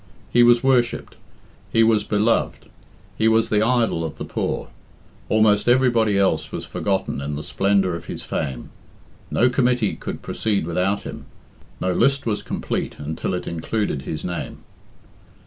He 0.31 0.41
was 0.41 0.63
worshipped, 0.63 1.15
he 1.71 1.83
was 1.83 2.03
beloved, 2.03 2.65
he 3.19 3.27
was 3.27 3.49
the 3.49 3.61
idol 3.63 4.03
of 4.03 4.17
the 4.17 4.25
poor, 4.25 4.69
almost 5.29 5.69
everybody 5.69 6.17
else 6.17 6.51
was 6.51 6.65
forgotten 6.65 7.21
in 7.21 7.35
the 7.35 7.43
splendour 7.43 7.93
of 7.93 8.05
his 8.05 8.23
fame; 8.23 8.71
no 9.29 9.47
committee 9.47 9.93
could 9.95 10.23
proceed 10.23 10.65
without 10.65 11.01
him; 11.03 11.27
no 11.79 11.93
list 11.93 12.25
was 12.25 12.41
complete 12.41 12.95
until 12.97 13.35
it 13.35 13.45
included 13.45 14.01
his 14.01 14.25
name. 14.25 14.63